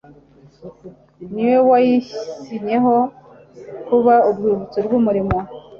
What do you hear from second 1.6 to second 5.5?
wayishyinyeho kuba urwibutso rw'umurimo